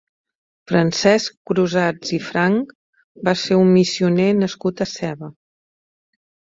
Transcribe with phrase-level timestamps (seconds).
[0.69, 2.73] Francesc Crusats i Franch
[3.29, 5.35] va ser un missioner nascut a Seva.